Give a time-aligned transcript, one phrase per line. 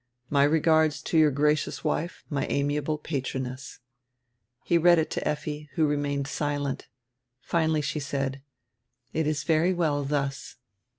[0.31, 3.77] My regards, to your gracious wife, my amiable patroness."
[4.63, 6.87] He read it to Effi, who remained silent.
[7.39, 8.41] Finally she said:
[9.13, 10.55] "It is very well thus."